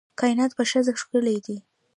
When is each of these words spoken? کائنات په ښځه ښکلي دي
کائنات 0.19 0.51
په 0.55 0.63
ښځه 0.71 0.91
ښکلي 1.01 1.37
دي 1.45 1.57